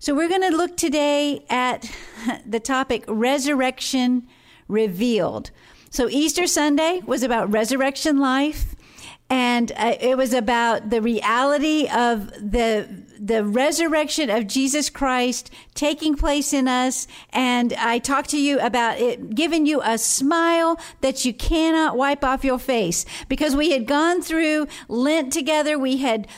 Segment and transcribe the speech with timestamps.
[0.00, 1.90] So we're going to look today at
[2.46, 4.28] the topic resurrection
[4.68, 5.50] revealed.
[5.90, 8.76] So Easter Sunday was about resurrection life
[9.30, 12.88] and uh, it was about the reality of the
[13.20, 18.98] the resurrection of Jesus Christ taking place in us and I talked to you about
[19.00, 23.86] it giving you a smile that you cannot wipe off your face because we had
[23.86, 26.28] gone through Lent together we had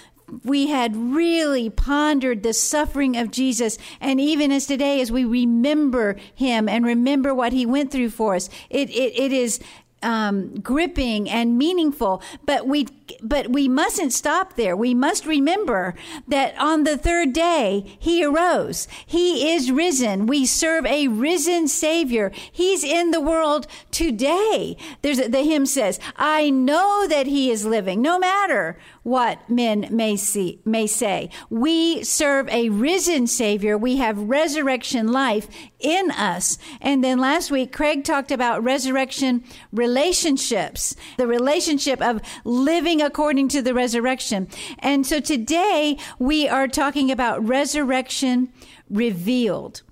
[0.44, 3.78] we had really pondered the suffering of Jesus.
[4.00, 8.34] And even as today, as we remember him and remember what he went through for
[8.34, 9.60] us, it, it, it is
[10.02, 12.22] um, gripping and meaningful.
[12.44, 12.86] But we,
[13.22, 14.76] but we mustn't stop there.
[14.76, 15.94] We must remember
[16.28, 18.88] that on the third day he arose.
[19.06, 20.26] He is risen.
[20.26, 22.32] We serve a risen Savior.
[22.50, 24.76] He's in the world today.
[25.02, 30.16] There's the hymn says, "I know that He is living, no matter what men may
[30.16, 31.30] see may say.
[31.48, 33.78] We serve a risen Savior.
[33.78, 36.58] We have resurrection life in us.
[36.80, 43.62] And then last week, Craig talked about resurrection relationships, the relationship of living according to
[43.62, 44.48] the resurrection.
[44.78, 48.52] And so today we are talking about resurrection
[48.88, 49.82] revealed.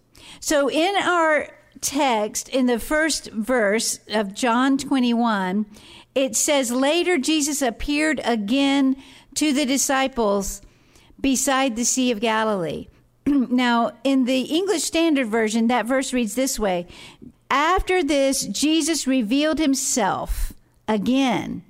[0.41, 1.49] So in our
[1.81, 5.67] text, in the first verse of John 21,
[6.15, 8.97] it says, Later Jesus appeared again
[9.35, 10.63] to the disciples
[11.21, 12.89] beside the Sea of Galilee.
[13.27, 16.87] now, in the English Standard Version, that verse reads this way
[17.51, 20.53] After this, Jesus revealed himself
[20.87, 21.63] again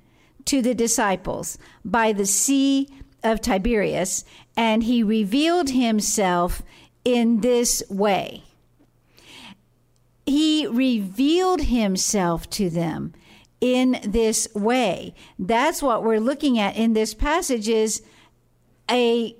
[0.49, 2.89] to the disciples by the Sea
[3.23, 4.25] of Tiberias,
[4.57, 6.63] and he revealed himself
[7.05, 8.43] in this way.
[10.25, 13.13] He revealed himself to them
[13.61, 15.13] in this way.
[15.37, 18.01] That's what we're looking at in this passage is
[18.89, 19.35] a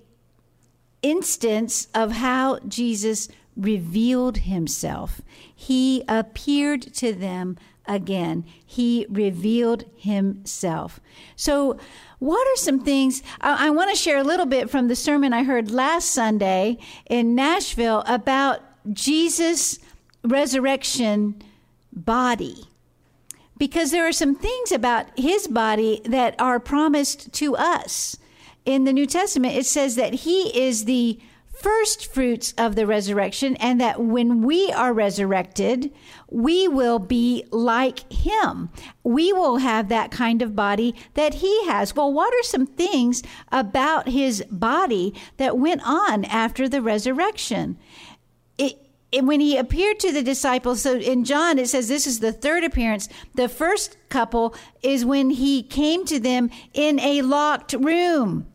[1.01, 5.21] instance of how Jesus revealed himself.
[5.55, 7.57] He appeared to them
[7.89, 8.45] again.
[8.65, 11.01] He revealed himself.
[11.35, 11.77] So,
[12.19, 15.33] what are some things I, I want to share a little bit from the sermon
[15.33, 16.77] I heard last Sunday
[17.09, 18.61] in Nashville about
[18.93, 19.79] Jesus'
[20.23, 21.41] resurrection
[21.91, 22.69] body?
[23.59, 28.17] because there are some things about his body that are promised to us.
[28.65, 31.19] In the New Testament, it says that he is the
[31.61, 35.91] first fruits of the resurrection, and that when we are resurrected,
[36.29, 38.69] we will be like him.
[39.03, 41.95] We will have that kind of body that he has.
[41.95, 47.77] Well, what are some things about his body that went on after the resurrection?
[49.11, 52.63] When he appeared to the disciples, so in John it says this is the third
[52.63, 53.09] appearance.
[53.33, 54.53] The first couple
[54.83, 58.45] is when he came to them in a locked room.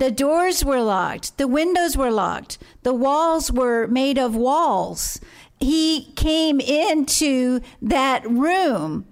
[0.00, 5.20] The doors were locked, the windows were locked, the walls were made of walls.
[5.58, 9.06] He came into that room.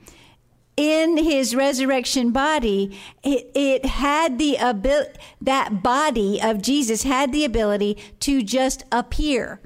[0.78, 7.44] In his resurrection body, it, it had the ability, that body of Jesus had the
[7.44, 9.60] ability to just appear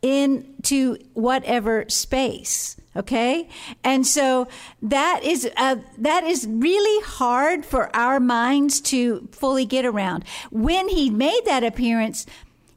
[0.00, 3.48] into whatever space okay?
[3.84, 4.48] And so
[4.82, 10.24] that is uh, that is really hard for our minds to fully get around.
[10.50, 12.26] When he made that appearance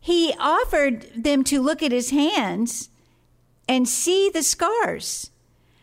[0.02, 2.90] he offered them to look at his hands
[3.68, 5.30] and see the scars.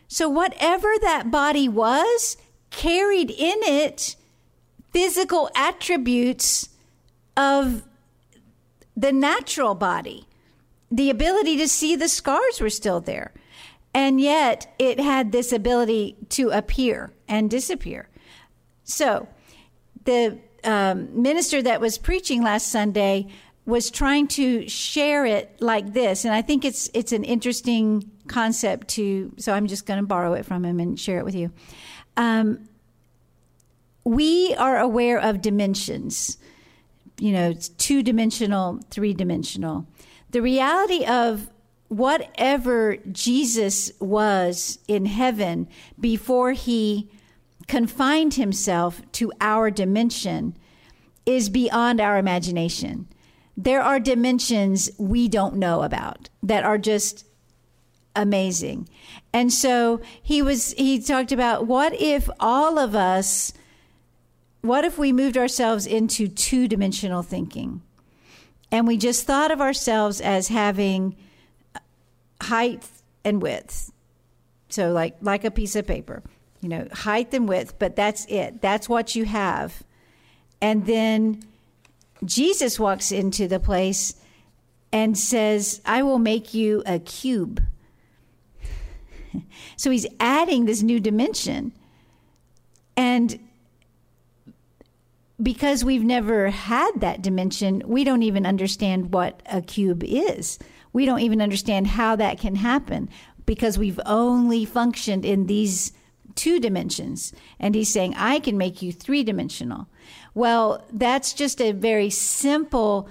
[0.07, 2.37] So whatever that body was
[2.69, 4.15] carried in it
[4.91, 6.69] physical attributes
[7.35, 7.83] of
[8.95, 10.27] the natural body.
[10.89, 13.31] The ability to see the scars were still there.
[13.97, 18.07] And yet it had this ability to appear and disappear.
[18.83, 19.27] So
[20.05, 23.25] the um, minister that was preaching last Sunday
[23.65, 26.25] was trying to share it like this.
[26.25, 30.33] And I think it's, it's an interesting concept to, so I'm just going to borrow
[30.33, 31.51] it from him and share it with you.
[32.17, 32.69] Um,
[34.03, 36.37] we are aware of dimensions,
[37.17, 39.87] you know, two dimensional, three dimensional
[40.31, 41.49] the reality of
[41.87, 45.67] whatever Jesus was in heaven
[45.99, 47.09] before he
[47.67, 50.57] confined himself to our dimension
[51.25, 53.07] is beyond our imagination.
[53.55, 57.25] There are dimensions we don't know about that are just
[58.15, 58.87] amazing.
[59.33, 63.53] And so he was he talked about what if all of us
[64.61, 67.81] what if we moved ourselves into two-dimensional thinking?
[68.71, 71.15] and we just thought of ourselves as having
[72.41, 72.87] height
[73.23, 73.91] and width.
[74.69, 76.23] So like like a piece of paper,
[76.61, 78.61] you know, height and width, but that's it.
[78.61, 79.83] That's what you have.
[80.61, 81.43] And then
[82.25, 84.15] Jesus walks into the place
[84.91, 87.61] and says, I will make you a cube.
[89.75, 91.73] so he's adding this new dimension.
[92.95, 93.39] And
[95.41, 100.57] because we've never had that dimension, we don't even understand what a cube is.
[100.93, 103.09] We don't even understand how that can happen
[103.45, 105.93] because we've only functioned in these
[106.35, 107.33] two dimensions.
[107.59, 109.87] And he's saying, I can make you three dimensional.
[110.33, 113.09] Well, that's just a very simple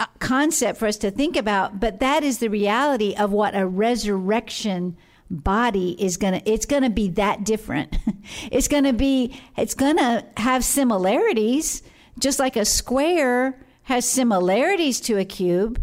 [0.00, 3.66] uh, concept for us to think about, but that is the reality of what a
[3.66, 4.96] resurrection
[5.30, 7.98] body is going to it's going to be that different.
[8.50, 11.82] it's going to be it's going to have similarities
[12.18, 15.82] just like a square has similarities to a cube,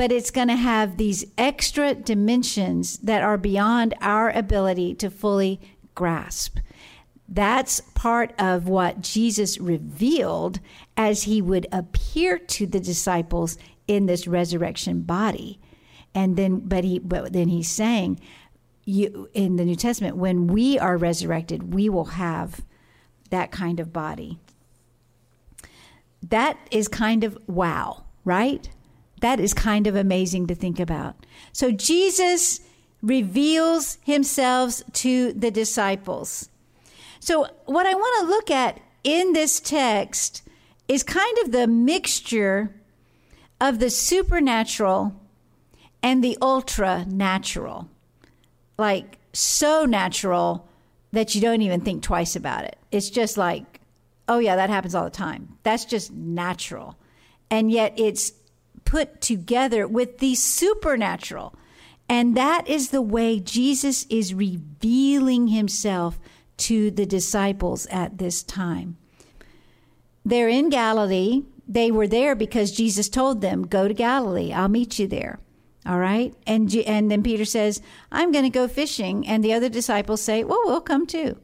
[0.00, 5.60] but it's going to have these extra dimensions that are beyond our ability to fully
[5.94, 6.56] grasp.
[7.28, 10.58] That's part of what Jesus revealed
[10.96, 15.60] as he would appear to the disciples in this resurrection body.
[16.14, 18.20] And then, but he, but then he's saying,
[18.86, 22.62] you, in the New Testament, when we are resurrected, we will have
[23.28, 24.38] that kind of body.
[26.26, 28.66] That is kind of wow, right?
[29.20, 31.14] That is kind of amazing to think about.
[31.52, 32.60] So Jesus
[33.02, 36.48] reveals himself to the disciples.
[37.20, 40.42] So, what I want to look at in this text
[40.88, 42.74] is kind of the mixture
[43.60, 45.14] of the supernatural
[46.02, 47.88] and the ultra natural.
[48.78, 50.66] Like, so natural
[51.12, 52.78] that you don't even think twice about it.
[52.90, 53.80] It's just like,
[54.28, 55.58] oh, yeah, that happens all the time.
[55.62, 56.96] That's just natural.
[57.50, 58.32] And yet it's
[58.90, 61.54] put together with the supernatural.
[62.08, 66.18] And that is the way Jesus is revealing himself
[66.56, 68.96] to the disciples at this time.
[70.24, 71.44] They're in Galilee.
[71.68, 75.38] They were there because Jesus told them, Go to Galilee, I'll meet you there.
[75.86, 76.34] All right.
[76.44, 79.24] And, and then Peter says, I'm going to go fishing.
[79.24, 81.38] And the other disciples say, Well, we'll come too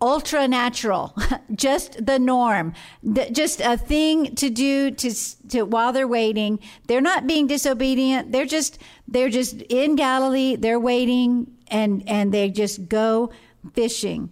[0.00, 1.14] ultra natural,
[1.54, 2.72] just the norm,
[3.32, 6.58] just a thing to do to, to while they're waiting.
[6.86, 8.32] They're not being disobedient.
[8.32, 10.56] They're just they're just in Galilee.
[10.56, 13.30] They're waiting and and they just go
[13.74, 14.30] fishing.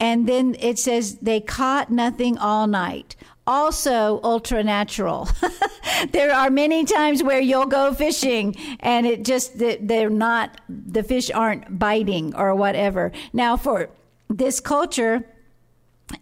[0.00, 3.14] And then it says they caught nothing all night.
[3.46, 5.28] Also ultra natural.
[6.12, 11.30] there are many times where you'll go fishing and it just they're not the fish
[11.30, 13.12] aren't biting or whatever.
[13.32, 13.90] Now for
[14.36, 15.24] this culture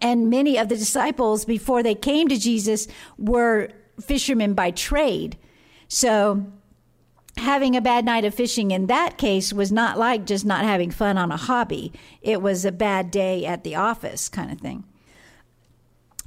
[0.00, 2.86] and many of the disciples before they came to Jesus
[3.18, 3.70] were
[4.00, 5.36] fishermen by trade.
[5.88, 6.46] So
[7.36, 10.90] having a bad night of fishing in that case was not like just not having
[10.90, 11.92] fun on a hobby.
[12.20, 14.84] It was a bad day at the office kind of thing.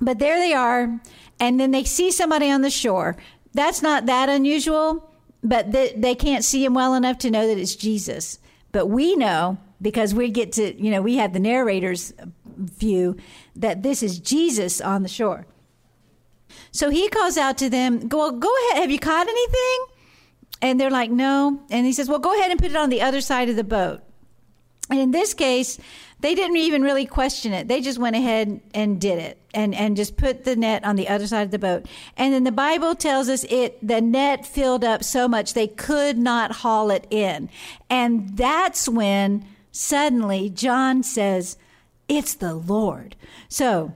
[0.02, 1.00] But there they are,
[1.40, 3.16] and then they see somebody on the shore.
[3.54, 5.10] That's not that unusual,
[5.42, 8.40] but they, they can't see him well enough to know that it's Jesus.
[8.74, 12.14] But we know because we get to, you know, we have the narrator's
[12.58, 13.18] view
[13.56, 15.46] that this is Jesus on the shore.
[16.72, 19.86] So he calls out to them, go, go ahead, have you caught anything?
[20.62, 21.62] And they're like, no.
[21.70, 23.64] And he says, well, go ahead and put it on the other side of the
[23.64, 24.02] boat.
[24.90, 25.80] And in this case,
[26.20, 27.68] they didn't even really question it.
[27.68, 31.10] They just went ahead and did it and, and just put the net on the
[31.10, 31.88] other side of the boat.
[32.18, 36.18] And then the Bible tells us it, the net filled up so much they could
[36.18, 37.50] not haul it in.
[37.90, 41.58] And that's when suddenly John says,
[42.08, 43.16] It's the Lord.
[43.50, 43.94] So,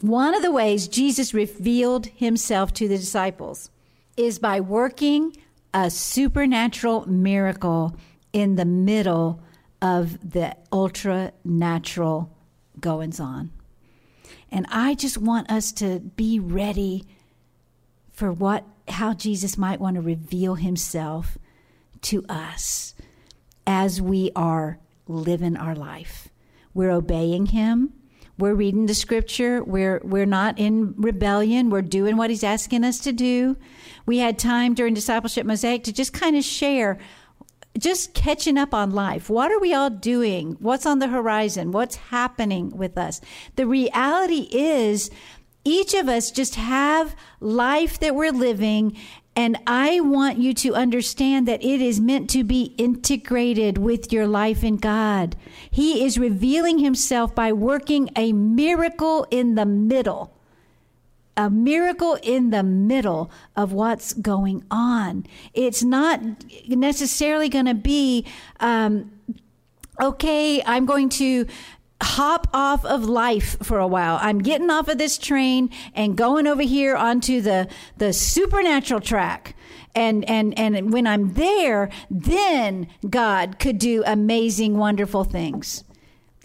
[0.00, 3.70] one of the ways Jesus revealed himself to the disciples
[4.16, 5.36] is by working
[5.72, 7.96] a supernatural miracle
[8.32, 9.40] in the middle
[9.80, 12.30] of the ultra natural
[12.78, 13.50] goings on.
[14.50, 17.06] And I just want us to be ready
[18.12, 21.38] for what how Jesus might want to reveal himself
[22.02, 22.94] to us
[23.66, 26.28] as we are living our life.
[26.74, 27.92] We're obeying Him.
[28.38, 29.62] We're reading the scripture.
[29.62, 31.68] We're, we're not in rebellion.
[31.68, 33.56] We're doing what He's asking us to do.
[34.06, 36.98] We had time during Discipleship Mosaic to just kind of share
[37.78, 39.30] just catching up on life.
[39.30, 40.56] What are we all doing?
[40.58, 41.70] What's on the horizon?
[41.70, 43.20] What's happening with us?
[43.56, 45.10] The reality is,
[45.64, 48.96] each of us just have life that we're living
[49.36, 54.26] and I want you to understand that it is meant to be integrated with your
[54.26, 55.36] life in God.
[55.70, 60.36] He is revealing himself by working a miracle in the middle.
[61.36, 65.26] A miracle in the middle of what's going on.
[65.54, 66.20] It's not
[66.68, 68.26] necessarily going to be,
[68.58, 69.12] um,
[70.02, 71.46] okay, I'm going to
[72.02, 74.18] hop off of life for a while.
[74.20, 79.54] I'm getting off of this train and going over here onto the the supernatural track.
[79.94, 85.84] And and and when I'm there, then God could do amazing wonderful things.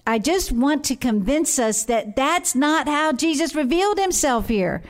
[0.08, 4.84] I just want to convince us that that's not how Jesus revealed himself here.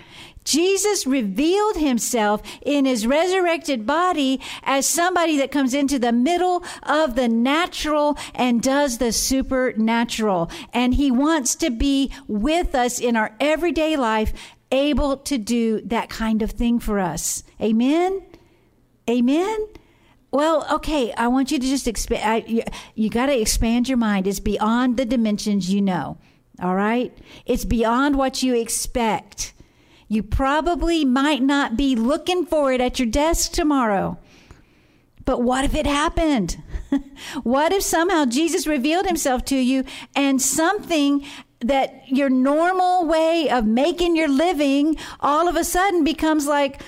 [0.45, 7.15] Jesus revealed himself in his resurrected body as somebody that comes into the middle of
[7.15, 10.49] the natural and does the supernatural.
[10.71, 14.31] And he wants to be with us in our everyday life,
[14.71, 17.43] able to do that kind of thing for us.
[17.59, 18.23] Amen?
[19.09, 19.67] Amen?
[20.31, 22.45] Well, okay, I want you to just expand.
[22.47, 24.27] You, you got to expand your mind.
[24.27, 26.17] It's beyond the dimensions you know.
[26.61, 27.17] All right?
[27.45, 29.53] It's beyond what you expect.
[30.07, 34.17] You probably might not be looking for it at your desk tomorrow.
[35.25, 36.61] But what if it happened?
[37.43, 39.83] what if somehow Jesus revealed himself to you
[40.15, 41.25] and something
[41.61, 46.81] that your normal way of making your living all of a sudden becomes like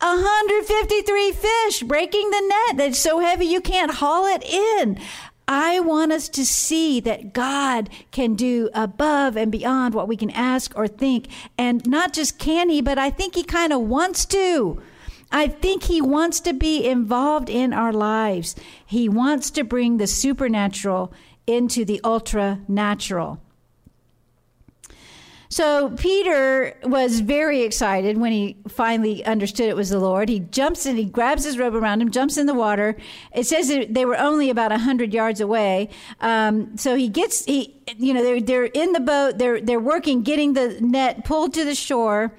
[0.00, 4.98] 153 fish breaking the net that's so heavy you can't haul it in.
[5.52, 10.30] I want us to see that God can do above and beyond what we can
[10.30, 11.26] ask or think.
[11.58, 14.80] And not just can He, but I think He kind of wants to.
[15.32, 18.54] I think He wants to be involved in our lives.
[18.86, 21.12] He wants to bring the supernatural
[21.48, 23.40] into the ultra natural.
[25.52, 30.28] So Peter was very excited when he finally understood it was the Lord.
[30.28, 32.96] He jumps in, he grabs his robe around him, jumps in the water.
[33.34, 35.88] It says they were only about a hundred yards away.
[36.20, 40.22] Um, so he gets, he, you know, they're, they're in the boat, they're, they're working,
[40.22, 42.32] getting the net pulled to the shore.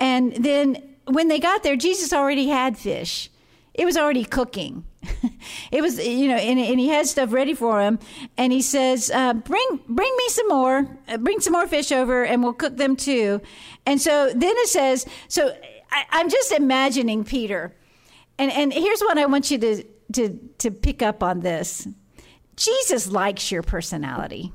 [0.00, 3.28] And then when they got there, Jesus already had fish.
[3.76, 4.84] It was already cooking.
[5.70, 7.98] it was, you know, and, and, he had stuff ready for him.
[8.36, 10.98] And he says, uh, "Bring, bring me some more.
[11.06, 13.40] Uh, bring some more fish over, and we'll cook them too."
[13.84, 15.54] And so then it says, so
[15.90, 17.74] I, I'm just imagining Peter,
[18.38, 21.86] and and here's what I want you to to to pick up on this.
[22.56, 24.52] Jesus likes your personality.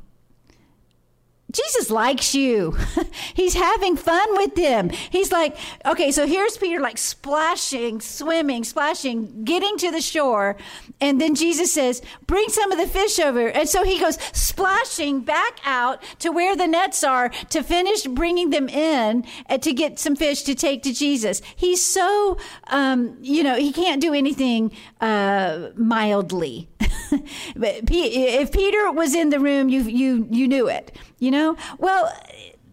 [1.51, 2.77] Jesus likes you.
[3.33, 4.89] He's having fun with them.
[4.89, 10.57] He's like, okay, so here's Peter like splashing, swimming, splashing, getting to the shore.
[10.99, 13.47] And then Jesus says, bring some of the fish over.
[13.47, 18.49] And so he goes splashing back out to where the nets are to finish bringing
[18.49, 21.41] them in uh, to get some fish to take to Jesus.
[21.55, 26.69] He's so, um, you know, he can't do anything uh, mildly.
[27.55, 31.55] if Peter was in the room, you, you, you knew it you know?
[31.77, 32.11] Well,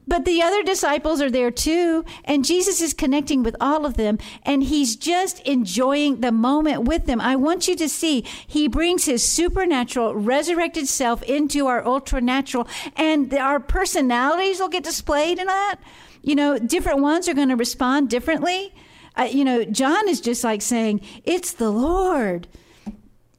[0.08, 4.18] but the other disciples are there too, and Jesus is connecting with all of them,
[4.42, 7.20] and he's just enjoying the moment with them.
[7.20, 12.66] I want you to see he brings his supernatural, resurrected self into our ultra natural,
[12.96, 15.76] and our personalities will get displayed in that.
[16.22, 18.74] You know, different ones are going to respond differently.
[19.14, 22.48] Uh, you know, John is just like saying, It's the Lord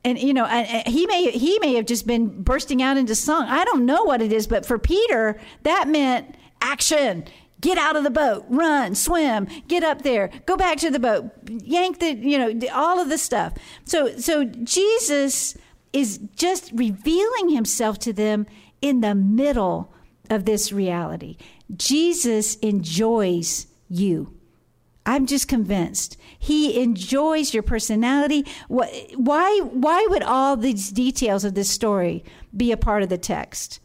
[0.04, 0.46] and you know
[0.86, 3.46] he may he may have just been bursting out into song.
[3.48, 7.26] I don't know what it is but for peter that meant action.
[7.62, 8.46] Get out of the boat.
[8.48, 8.96] Run.
[8.96, 9.46] Swim.
[9.68, 10.30] Get up there.
[10.46, 11.30] Go back to the boat.
[11.50, 13.54] Yank the you know all of the stuff.
[13.86, 15.58] So so jesus
[15.92, 18.46] is just revealing himself to them
[18.82, 19.94] in the middle
[20.30, 21.38] of this reality.
[21.76, 24.34] Jesus enjoys you.
[25.06, 28.46] I'm just convinced he enjoys your personality.
[28.70, 32.24] Why, why would all these details of this story
[32.56, 33.82] be a part of the text?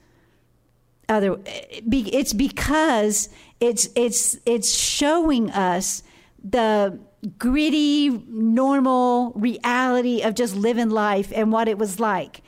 [1.09, 3.29] Other, it's because
[3.61, 6.03] it's, it's, it's showing us
[6.43, 6.99] the
[7.39, 12.41] gritty, normal reality of just living life and what it was like.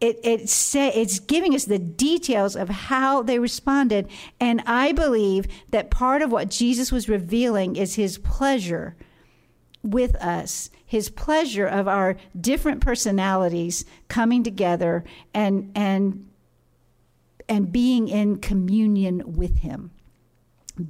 [0.00, 4.08] It, it's giving us the details of how they responded.
[4.38, 8.96] And I believe that part of what Jesus was revealing is his pleasure
[9.84, 16.28] with us, his pleasure of our different personalities coming together and and
[17.48, 19.90] and being in communion with him.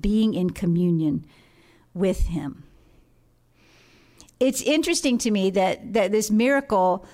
[0.01, 1.27] Being in communion
[1.93, 2.63] with him.
[4.39, 7.05] It's interesting to me that that this miracle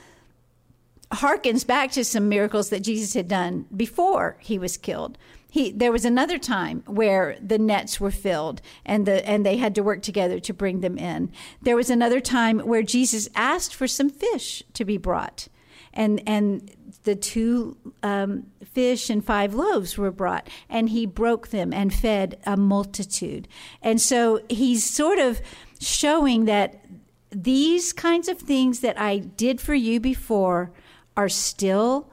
[1.11, 5.19] harkens back to some miracles that Jesus had done before he was killed
[5.51, 9.75] he there was another time where the nets were filled and the and they had
[9.75, 11.33] to work together to bring them in.
[11.61, 15.49] There was another time where Jesus asked for some fish to be brought,
[15.93, 16.71] and and
[17.03, 22.39] the two um, fish and five loaves were brought, and he broke them and fed
[22.45, 23.49] a multitude.
[23.83, 25.41] And so he's sort of
[25.81, 26.85] showing that
[27.31, 30.73] these kinds of things that I did for you before
[31.17, 32.11] are still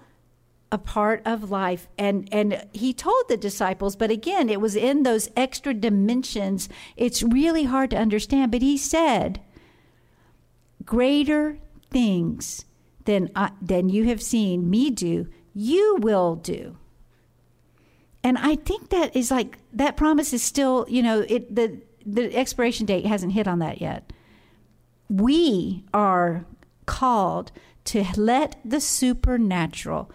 [0.71, 1.87] a part of life.
[1.97, 6.69] And and he told the disciples but again it was in those extra dimensions.
[6.95, 9.41] It's really hard to understand but he said
[10.85, 11.57] greater
[11.89, 12.65] things
[13.05, 16.77] than I, than you have seen me do you will do.
[18.23, 22.33] And i think that is like that promise is still you know it the the
[22.35, 24.13] expiration date hasn't hit on that yet.
[25.09, 26.45] We are
[26.85, 27.51] called
[27.85, 30.09] to let the supernatural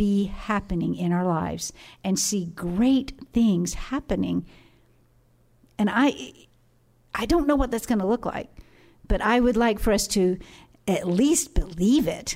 [0.00, 4.46] be happening in our lives and see great things happening.
[5.78, 6.32] And I
[7.14, 8.48] I don't know what that's going to look like,
[9.06, 10.38] but I would like for us to
[10.88, 12.34] at least believe it.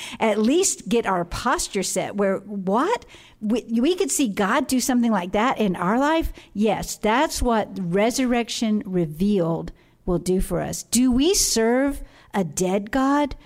[0.18, 3.04] at least get our posture set where what
[3.42, 6.32] we, we could see God do something like that in our life.
[6.54, 9.72] Yes, that's what resurrection revealed
[10.06, 10.82] will do for us.
[10.84, 13.36] Do we serve a dead God?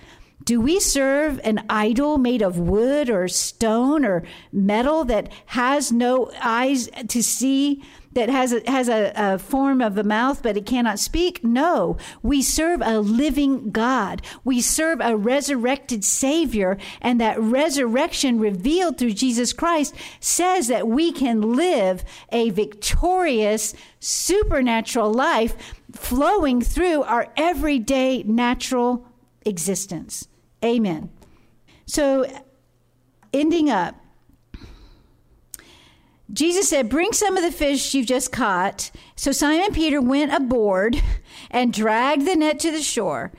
[0.43, 6.31] Do we serve an idol made of wood or stone or metal that has no
[6.41, 10.65] eyes to see, that has a, has a, a form of a mouth but it
[10.65, 11.43] cannot speak?
[11.43, 11.97] No.
[12.23, 14.21] We serve a living God.
[14.43, 21.11] We serve a resurrected Savior, and that resurrection revealed through Jesus Christ says that we
[21.11, 25.55] can live a victorious, supernatural life
[25.91, 29.05] flowing through our everyday natural
[29.45, 30.27] existence.
[30.63, 31.09] Amen.
[31.85, 32.25] So,
[33.33, 33.95] ending up,
[36.31, 38.91] Jesus said, Bring some of the fish you've just caught.
[39.15, 41.01] So Simon Peter went aboard
[41.51, 43.31] and dragged the net to the shore.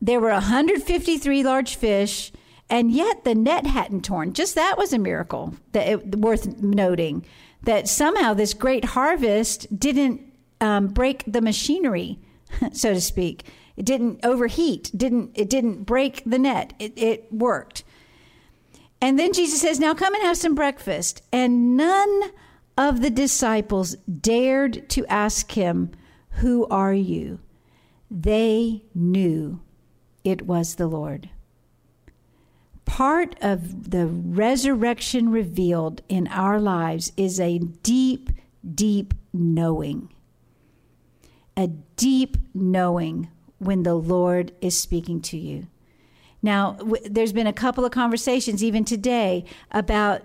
[0.00, 2.30] There were 153 large fish,
[2.70, 4.32] and yet the net hadn't torn.
[4.32, 7.24] Just that was a miracle that it, worth noting.
[7.62, 10.20] That somehow this great harvest didn't
[10.60, 12.20] um, break the machinery,
[12.72, 13.46] so to speak.
[13.76, 14.90] It didn't overheat.
[14.96, 16.72] Didn't it didn't break the net.
[16.78, 17.84] It, it worked.
[19.00, 22.30] And then Jesus says, "Now come and have some breakfast." And none
[22.78, 25.90] of the disciples dared to ask him,
[26.40, 27.40] "Who are you?"
[28.10, 29.60] They knew
[30.24, 31.28] it was the Lord.
[32.84, 38.30] Part of the resurrection revealed in our lives is a deep,
[38.74, 40.08] deep knowing.
[41.56, 45.66] A deep knowing when the Lord is speaking to you.
[46.42, 50.22] Now, w- there's been a couple of conversations, even today, about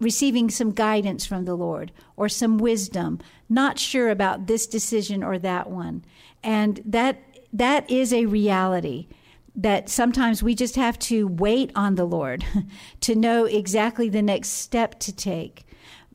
[0.00, 5.38] receiving some guidance from the Lord or some wisdom, not sure about this decision or
[5.38, 6.04] that one.
[6.42, 7.20] And that
[7.52, 9.06] that is a reality
[9.54, 12.44] that sometimes we just have to wait on the Lord
[13.00, 15.64] to know exactly the next step to take.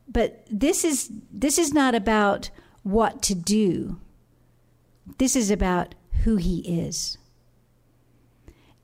[0.07, 2.49] But this is this is not about
[2.83, 3.99] what to do.
[5.17, 7.17] This is about who He is.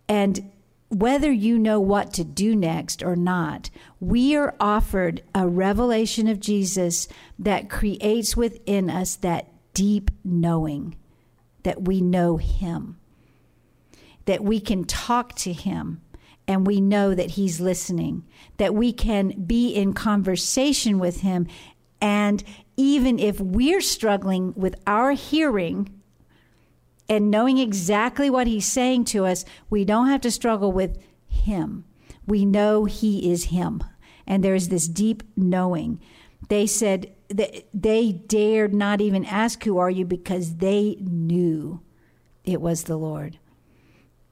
[0.08, 0.52] And
[0.89, 3.69] whether you know what to do next or not,
[4.00, 7.08] we are offered a revelation of Jesus
[7.39, 10.95] that creates within us that deep knowing
[11.63, 12.98] that we know Him,
[14.26, 16.02] that we can talk to Him
[16.48, 18.24] and we know that He's listening,
[18.58, 21.48] that we can be in conversation with Him.
[22.00, 22.43] And
[22.78, 25.94] even if we're struggling with our hearing,
[27.08, 31.86] and knowing exactly what he's saying to us, we don't have to struggle with him.
[32.26, 33.84] We know he is him.
[34.26, 36.02] And there's this deep knowing.
[36.50, 40.06] They said that they dared not even ask, Who are you?
[40.06, 41.82] because they knew
[42.44, 43.38] it was the Lord.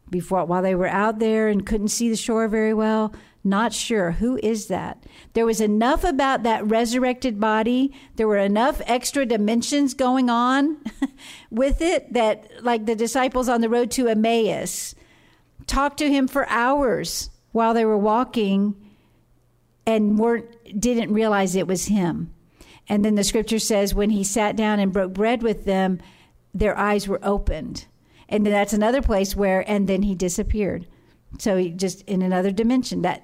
[0.09, 3.13] Before, while they were out there and couldn't see the shore very well,
[3.43, 4.11] not sure.
[4.11, 5.03] Who is that?
[5.33, 7.93] There was enough about that resurrected body.
[8.15, 10.77] There were enough extra dimensions going on
[11.51, 14.95] with it that, like the disciples on the road to Emmaus,
[15.67, 18.75] talked to him for hours while they were walking
[19.85, 22.33] and weren't, didn't realize it was him.
[22.87, 25.99] And then the scripture says when he sat down and broke bread with them,
[26.53, 27.85] their eyes were opened.
[28.29, 30.87] And then that's another place where, and then he disappeared.
[31.39, 33.23] So he just in another dimension that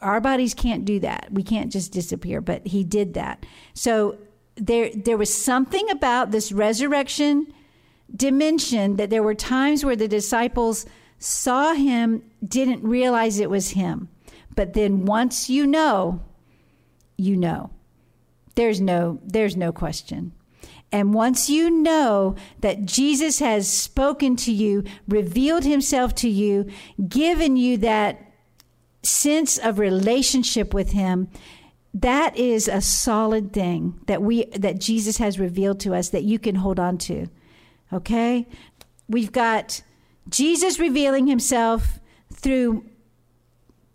[0.00, 1.28] our bodies can't do that.
[1.30, 3.46] We can't just disappear, but he did that.
[3.72, 4.18] So
[4.56, 7.52] there there was something about this resurrection
[8.14, 10.86] dimension that there were times where the disciples
[11.18, 14.08] saw him, didn't realize it was him.
[14.54, 16.22] But then once you know,
[17.16, 17.70] you know.
[18.56, 20.32] There's no there's no question.
[20.94, 26.70] And once you know that Jesus has spoken to you, revealed himself to you,
[27.08, 28.32] given you that
[29.02, 31.28] sense of relationship with him
[31.94, 36.38] that is a solid thing that we that Jesus has revealed to us that you
[36.38, 37.26] can hold on to.
[37.92, 38.46] Okay?
[39.08, 39.82] We've got
[40.28, 41.98] Jesus revealing himself
[42.32, 42.84] through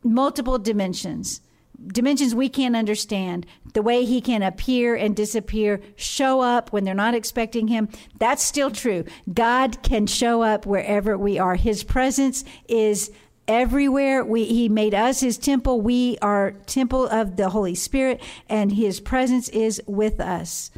[0.04, 1.40] multiple dimensions
[1.88, 6.94] dimensions we can't understand, the way he can appear and disappear, show up when they're
[6.94, 9.06] not expecting him, that's still true.
[9.34, 11.56] God can show up wherever we are.
[11.56, 13.12] His presence is
[13.48, 14.24] everywhere.
[14.24, 15.82] We, he made us his temple.
[15.82, 20.72] We are temple of the Holy Spirit and his presence is with us.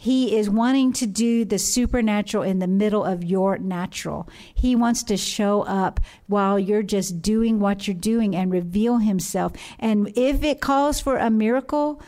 [0.00, 4.28] He is wanting to do the supernatural in the middle of your natural.
[4.54, 9.54] He wants to show up while you're just doing what you're doing and reveal himself.
[9.76, 12.00] And if it calls for a miracle,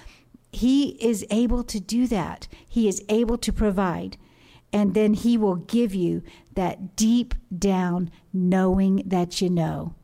[0.53, 2.47] he is able to do that.
[2.69, 4.17] He is able to provide.
[4.73, 6.23] And then he will give you
[6.55, 9.97] that deep down knowing that you know.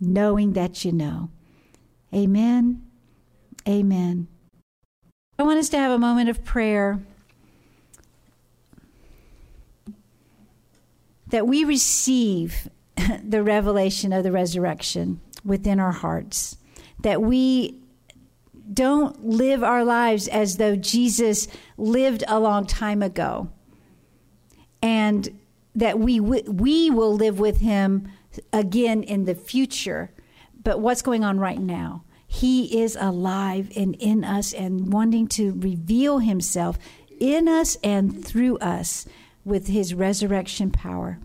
[0.00, 1.28] Knowing that you know.
[2.14, 2.86] Amen.
[3.68, 4.28] Amen.
[5.38, 7.00] I want us to have a moment of prayer.
[11.28, 12.68] That we receive
[13.24, 16.56] the revelation of the resurrection within our hearts,
[17.00, 17.80] that we
[18.72, 23.48] don't live our lives as though Jesus lived a long time ago,
[24.82, 25.38] and
[25.74, 28.08] that we we will live with him
[28.52, 30.10] again in the future.
[30.62, 32.04] But what's going on right now?
[32.26, 36.78] He is alive and in us and wanting to reveal himself
[37.18, 39.06] in us and through us
[39.48, 41.18] with his resurrection power.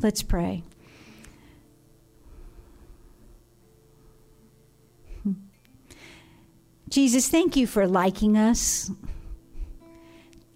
[0.00, 0.62] Let's pray.
[6.88, 8.90] Jesus, thank you for liking us.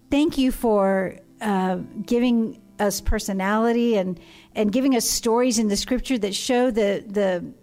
[0.09, 4.19] Thank you for uh, giving us personality and,
[4.55, 7.53] and giving us stories in the scripture that show the, the,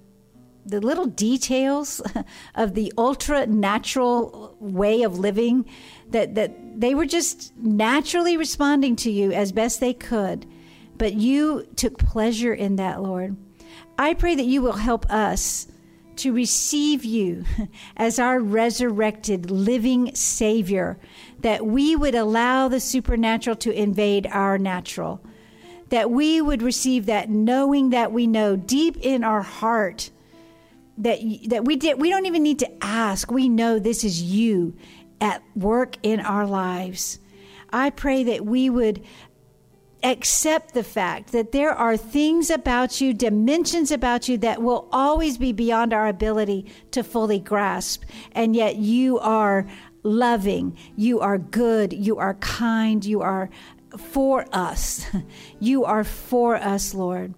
[0.69, 2.01] the little details
[2.55, 5.65] of the ultra natural way of living
[6.11, 10.47] that, that they were just naturally responding to you as best they could.
[10.97, 13.37] But you took pleasure in that, Lord.
[13.99, 15.69] I pray that you will help us
[16.17, 17.45] to receive you
[17.97, 20.99] as our resurrected living Savior,
[21.41, 25.21] that we would allow the supernatural to invade our natural,
[25.89, 30.11] that we would receive that knowing that we know deep in our heart
[30.99, 34.77] that that we did we don't even need to ask we know this is you
[35.21, 37.19] at work in our lives.
[37.71, 39.05] I pray that we would
[40.03, 45.39] accept the fact that there are things about you, dimensions about you that will always
[45.39, 48.05] be beyond our ability to fully grasp.
[48.33, 49.67] And yet you are
[50.03, 53.51] loving, you are good, you are kind, you are
[53.97, 55.07] for us.
[55.61, 57.35] You are for us, Lord.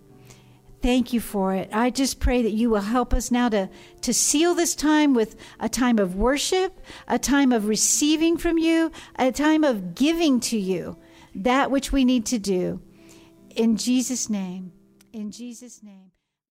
[0.83, 1.69] Thank you for it.
[1.73, 3.69] I just pray that you will help us now to,
[4.01, 8.91] to seal this time with a time of worship, a time of receiving from you,
[9.19, 10.97] a time of giving to you
[11.35, 12.81] that which we need to do.
[13.55, 14.73] In Jesus' name.
[15.13, 16.13] In Jesus' name.